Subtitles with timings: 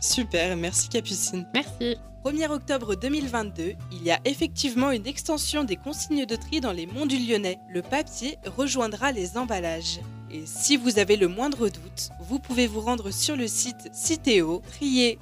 [0.00, 1.46] Super, merci Capucine.
[1.54, 1.96] Merci.
[2.24, 6.86] 1er octobre 2022, il y a effectivement une extension des consignes de tri dans les
[6.86, 7.58] monts du Lyonnais.
[7.70, 10.00] Le papier rejoindra les emballages.
[10.30, 14.60] Et si vous avez le moindre doute, vous pouvez vous rendre sur le site Citeo,
[14.72, 15.18] trier